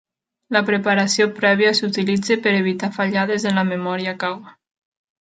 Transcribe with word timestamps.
La 0.55 0.61
preparació 0.69 1.27
prèvia 1.39 1.73
s'utilitza 1.79 2.37
per 2.47 2.53
evitar 2.63 2.89
fallades 2.97 3.47
en 3.51 3.61
la 3.63 3.67
memòria 3.69 4.15
cau. 4.25 4.41